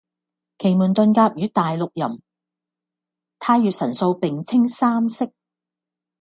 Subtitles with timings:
[0.57, 2.21] 奇門遁甲與大六壬、
[3.37, 5.31] 太乙神數並稱三式。